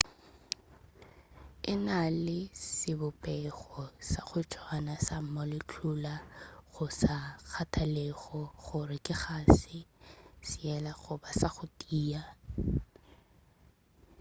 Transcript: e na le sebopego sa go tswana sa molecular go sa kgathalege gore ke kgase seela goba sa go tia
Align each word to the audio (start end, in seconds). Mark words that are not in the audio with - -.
e 1.71 1.73
na 1.85 1.99
le 2.25 2.39
sebopego 2.73 3.81
sa 4.09 4.19
go 4.29 4.39
tswana 4.51 4.95
sa 5.05 5.17
molecular 5.37 6.19
go 6.73 6.85
sa 7.01 7.13
kgathalege 7.49 8.41
gore 8.63 8.97
ke 9.05 9.15
kgase 9.21 9.77
seela 10.49 10.91
goba 11.03 11.29
sa 11.39 11.47
go 11.55 11.65
tia 11.79 12.21